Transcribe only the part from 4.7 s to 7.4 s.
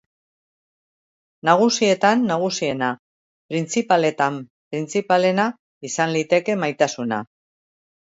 printzipalena, izan liteke, maitasuna.